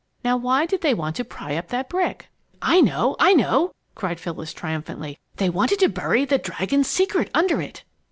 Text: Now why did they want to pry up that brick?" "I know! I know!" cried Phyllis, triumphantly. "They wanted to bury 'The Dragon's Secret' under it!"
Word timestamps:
Now 0.23 0.35
why 0.35 0.65
did 0.65 0.81
they 0.81 0.95
want 0.95 1.15
to 1.17 1.23
pry 1.23 1.53
up 1.55 1.67
that 1.67 1.87
brick?" 1.87 2.29
"I 2.59 2.81
know! 2.81 3.15
I 3.19 3.33
know!" 3.35 3.71
cried 3.93 4.19
Phyllis, 4.19 4.51
triumphantly. 4.51 5.19
"They 5.35 5.47
wanted 5.47 5.77
to 5.77 5.89
bury 5.89 6.25
'The 6.25 6.39
Dragon's 6.39 6.87
Secret' 6.87 7.29
under 7.35 7.61
it!" 7.61 7.83